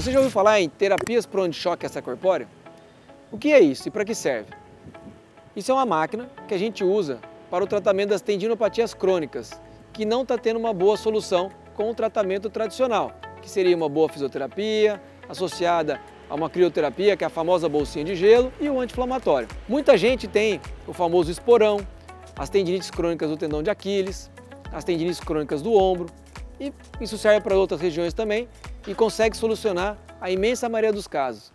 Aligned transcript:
Você 0.00 0.12
já 0.12 0.18
ouviu 0.18 0.30
falar 0.30 0.58
em 0.62 0.66
terapias 0.66 1.26
por 1.26 1.40
onde 1.40 1.54
choque 1.54 1.84
extracorpóreo? 1.84 2.48
O 3.30 3.36
que 3.36 3.52
é 3.52 3.60
isso 3.60 3.86
e 3.86 3.90
para 3.90 4.02
que 4.02 4.14
serve? 4.14 4.50
Isso 5.54 5.70
é 5.70 5.74
uma 5.74 5.84
máquina 5.84 6.26
que 6.48 6.54
a 6.54 6.58
gente 6.58 6.82
usa 6.82 7.18
para 7.50 7.62
o 7.62 7.66
tratamento 7.66 8.08
das 8.08 8.22
tendinopatias 8.22 8.94
crônicas, 8.94 9.60
que 9.92 10.06
não 10.06 10.22
está 10.22 10.38
tendo 10.38 10.58
uma 10.58 10.72
boa 10.72 10.96
solução 10.96 11.50
com 11.74 11.90
o 11.90 11.94
tratamento 11.94 12.48
tradicional, 12.48 13.12
que 13.42 13.50
seria 13.50 13.76
uma 13.76 13.90
boa 13.90 14.08
fisioterapia, 14.08 14.98
associada 15.28 16.00
a 16.30 16.34
uma 16.34 16.48
crioterapia, 16.48 17.14
que 17.14 17.22
é 17.22 17.26
a 17.26 17.30
famosa 17.30 17.68
bolsinha 17.68 18.02
de 18.06 18.16
gelo, 18.16 18.50
e 18.58 18.70
o 18.70 18.80
anti-inflamatório. 18.80 19.48
Muita 19.68 19.98
gente 19.98 20.26
tem 20.26 20.62
o 20.86 20.94
famoso 20.94 21.30
esporão, 21.30 21.78
as 22.38 22.48
tendinites 22.48 22.90
crônicas 22.90 23.28
do 23.28 23.36
tendão 23.36 23.62
de 23.62 23.68
Aquiles, 23.68 24.30
as 24.72 24.82
tendinites 24.82 25.20
crônicas 25.20 25.60
do 25.60 25.74
ombro, 25.74 26.06
e 26.58 26.72
isso 27.02 27.18
serve 27.18 27.42
para 27.42 27.54
outras 27.54 27.82
regiões 27.82 28.14
também 28.14 28.48
e 28.86 28.94
consegue 28.94 29.36
solucionar 29.36 29.98
a 30.20 30.30
imensa 30.30 30.68
maioria 30.68 30.92
dos 30.92 31.06
casos. 31.06 31.52